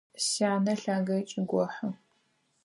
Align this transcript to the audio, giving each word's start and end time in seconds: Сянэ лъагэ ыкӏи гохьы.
Сянэ 0.27 0.73
лъагэ 0.81 1.15
ыкӏи 1.19 1.41
гохьы. 1.49 1.89